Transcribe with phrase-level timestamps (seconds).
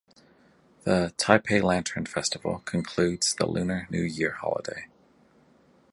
[0.83, 4.87] The Taipei Lantern Festival concludes the Lunar New Year holiday.